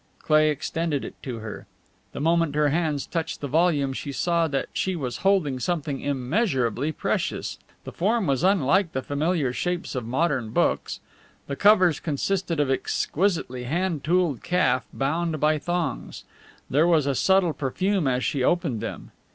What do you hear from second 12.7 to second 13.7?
exquisitely